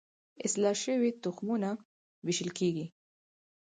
[0.45, 1.69] اصلاح شوي تخمونه
[2.25, 2.85] ویشل کیږي.